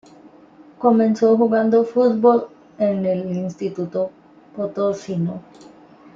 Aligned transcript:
Comenzó 0.79 1.37
jugando 1.37 1.83
fútbol 1.85 2.47
en 2.79 3.05
el 3.05 3.35
Instituto 3.37 4.09
Potosino. 4.55 5.43